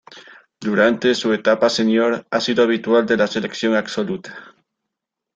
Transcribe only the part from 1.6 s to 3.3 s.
senior ha sido habitual de la